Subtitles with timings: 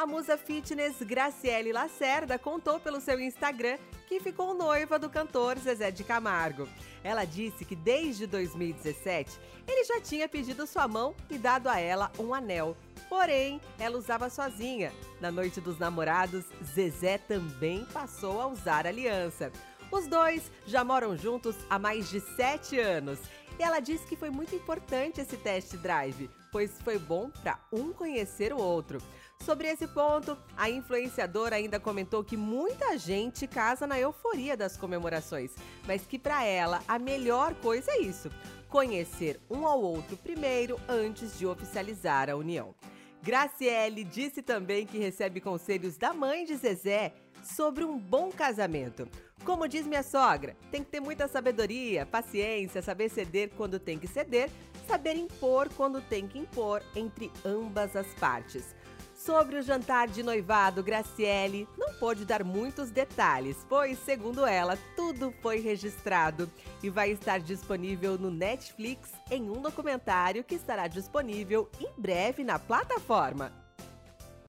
[0.00, 3.76] A musa fitness Graciele Lacerda contou pelo seu Instagram
[4.08, 6.66] que ficou noiva do cantor Zezé de Camargo.
[7.04, 12.10] Ela disse que desde 2017 ele já tinha pedido sua mão e dado a ela
[12.18, 12.74] um anel.
[13.10, 14.90] Porém, ela usava sozinha.
[15.20, 19.52] Na noite dos namorados, Zezé também passou a usar aliança.
[19.90, 23.18] Os dois já moram juntos há mais de sete anos.
[23.58, 27.92] E ela disse que foi muito importante esse test drive, pois foi bom para um
[27.92, 29.02] conhecer o outro.
[29.44, 35.52] Sobre esse ponto, a influenciadora ainda comentou que muita gente casa na euforia das comemorações,
[35.86, 38.30] mas que para ela a melhor coisa é isso:
[38.68, 42.74] conhecer um ao outro primeiro antes de oficializar a união.
[43.22, 47.12] Graciele disse também que recebe conselhos da mãe de Zezé
[47.42, 49.08] sobre um bom casamento.
[49.44, 54.06] Como diz minha sogra, tem que ter muita sabedoria, paciência, saber ceder quando tem que
[54.06, 54.50] ceder,
[54.86, 58.74] saber impor quando tem que impor entre ambas as partes.
[59.14, 65.30] Sobre o jantar de noivado, Graciele não pôde dar muitos detalhes, pois, segundo ela, tudo
[65.42, 66.50] foi registrado
[66.82, 72.58] e vai estar disponível no Netflix em um documentário que estará disponível em breve na
[72.58, 73.52] plataforma.